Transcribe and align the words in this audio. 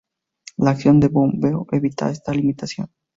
La 0.57 0.71
acción 0.71 0.99
de 0.99 1.09
bombeo 1.09 1.67
evita 1.73 2.09
esta 2.09 2.33
limitación. 2.33 2.87